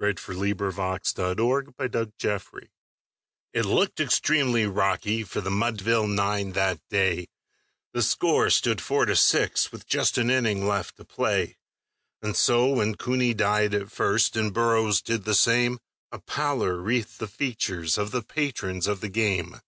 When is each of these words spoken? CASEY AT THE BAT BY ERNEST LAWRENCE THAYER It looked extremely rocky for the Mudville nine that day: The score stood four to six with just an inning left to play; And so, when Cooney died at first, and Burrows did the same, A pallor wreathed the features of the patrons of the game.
CASEY 0.00 0.08
AT 0.08 0.16
THE 0.16 0.54
BAT 0.54 0.76
BY 0.76 0.84
ERNEST 0.84 1.18
LAWRENCE 1.20 2.14
THAYER 2.18 2.70
It 3.52 3.64
looked 3.64 4.00
extremely 4.00 4.66
rocky 4.66 5.22
for 5.22 5.40
the 5.40 5.48
Mudville 5.52 6.08
nine 6.08 6.54
that 6.54 6.80
day: 6.90 7.28
The 7.92 8.02
score 8.02 8.50
stood 8.50 8.80
four 8.80 9.06
to 9.06 9.14
six 9.14 9.70
with 9.70 9.86
just 9.86 10.18
an 10.18 10.28
inning 10.28 10.66
left 10.66 10.96
to 10.96 11.04
play; 11.04 11.56
And 12.20 12.36
so, 12.36 12.66
when 12.66 12.96
Cooney 12.96 13.32
died 13.32 13.74
at 13.74 13.92
first, 13.92 14.34
and 14.34 14.52
Burrows 14.52 15.00
did 15.00 15.24
the 15.24 15.36
same, 15.36 15.78
A 16.10 16.18
pallor 16.18 16.78
wreathed 16.82 17.20
the 17.20 17.28
features 17.28 17.96
of 17.96 18.10
the 18.10 18.22
patrons 18.22 18.88
of 18.88 19.00
the 19.00 19.08
game. 19.08 19.60